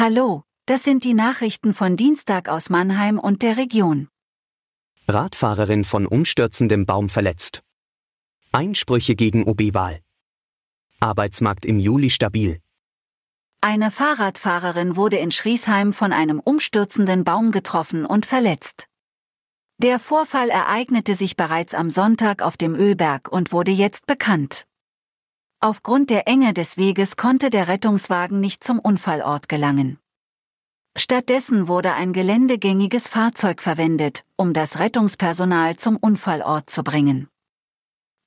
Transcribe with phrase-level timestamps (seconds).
[0.00, 4.06] Hallo, das sind die Nachrichten von Dienstag aus Mannheim und der Region.
[5.08, 7.64] Radfahrerin von umstürzendem Baum verletzt.
[8.52, 9.98] Einsprüche gegen OB-Wahl.
[11.00, 12.60] Arbeitsmarkt im Juli stabil.
[13.60, 18.86] Eine Fahrradfahrerin wurde in Schriesheim von einem umstürzenden Baum getroffen und verletzt.
[19.78, 24.67] Der Vorfall ereignete sich bereits am Sonntag auf dem Ölberg und wurde jetzt bekannt.
[25.60, 29.98] Aufgrund der Enge des Weges konnte der Rettungswagen nicht zum Unfallort gelangen.
[30.96, 37.28] Stattdessen wurde ein geländegängiges Fahrzeug verwendet, um das Rettungspersonal zum Unfallort zu bringen.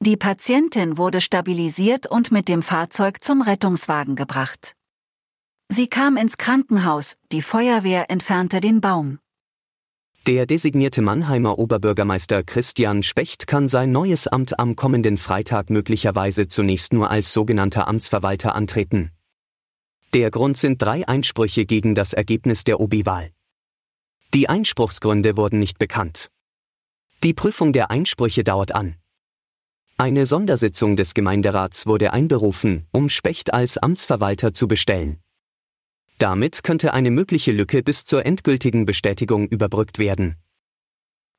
[0.00, 4.74] Die Patientin wurde stabilisiert und mit dem Fahrzeug zum Rettungswagen gebracht.
[5.68, 9.20] Sie kam ins Krankenhaus, die Feuerwehr entfernte den Baum.
[10.26, 16.92] Der designierte Mannheimer Oberbürgermeister Christian Specht kann sein neues Amt am kommenden Freitag möglicherweise zunächst
[16.92, 19.12] nur als sogenannter Amtsverwalter antreten.
[20.12, 23.30] Der Grund sind drei Einsprüche gegen das Ergebnis der OB-Wahl.
[24.34, 26.30] Die Einspruchsgründe wurden nicht bekannt.
[27.22, 28.96] Die Prüfung der Einsprüche dauert an.
[29.96, 35.20] Eine Sondersitzung des Gemeinderats wurde einberufen, um Specht als Amtsverwalter zu bestellen.
[36.20, 40.36] Damit könnte eine mögliche Lücke bis zur endgültigen Bestätigung überbrückt werden.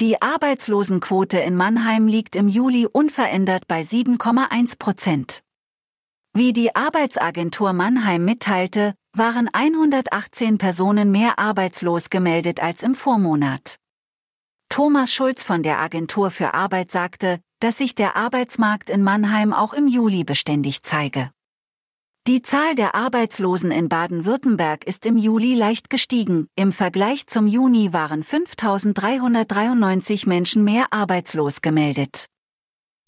[0.00, 5.42] Die Arbeitslosenquote in Mannheim liegt im Juli unverändert bei 7,1 Prozent.
[6.32, 13.76] Wie die Arbeitsagentur Mannheim mitteilte, waren 118 Personen mehr arbeitslos gemeldet als im Vormonat.
[14.70, 19.74] Thomas Schulz von der Agentur für Arbeit sagte, dass sich der Arbeitsmarkt in Mannheim auch
[19.74, 21.30] im Juli beständig zeige.
[22.28, 26.46] Die Zahl der Arbeitslosen in Baden-Württemberg ist im Juli leicht gestiegen.
[26.54, 32.26] Im Vergleich zum Juni waren 5.393 Menschen mehr arbeitslos gemeldet.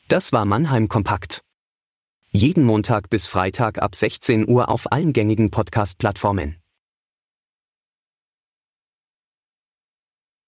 [0.08, 1.42] Das war Mannheim Kompakt.
[2.32, 6.56] Jeden Montag bis Freitag ab 16 Uhr auf allen gängigen Podcast-Plattformen.